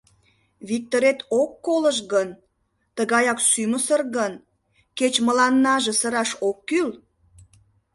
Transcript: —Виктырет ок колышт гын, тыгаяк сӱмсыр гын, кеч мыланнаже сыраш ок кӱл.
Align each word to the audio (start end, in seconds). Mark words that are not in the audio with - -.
—Виктырет 0.67 1.19
ок 1.39 1.51
колышт 1.65 2.03
гын, 2.13 2.29
тыгаяк 2.95 3.39
сӱмсыр 3.49 4.01
гын, 4.15 4.33
кеч 4.97 5.13
мыланнаже 5.25 5.93
сыраш 5.99 6.31
ок 6.49 6.57
кӱл. 6.69 6.89